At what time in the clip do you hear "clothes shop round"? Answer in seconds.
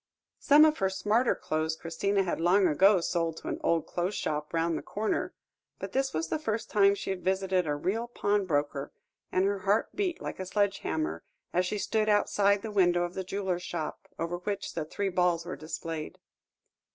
3.85-4.75